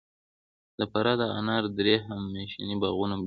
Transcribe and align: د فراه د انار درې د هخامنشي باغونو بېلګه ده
د 0.79 0.81
فراه 0.91 1.17
د 1.21 1.23
انار 1.39 1.63
درې 1.77 1.95
د 1.99 2.01
هخامنشي 2.03 2.59
باغونو 2.83 3.07
بېلګه 3.13 3.17
ده 3.17 3.19